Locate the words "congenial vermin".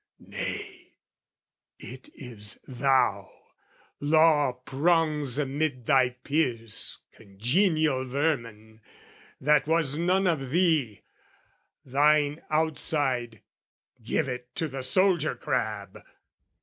7.11-8.81